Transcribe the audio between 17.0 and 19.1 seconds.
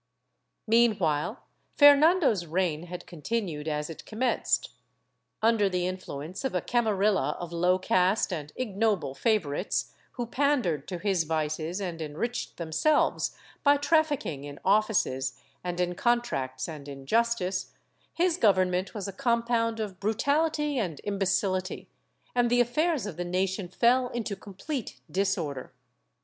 justice, his government was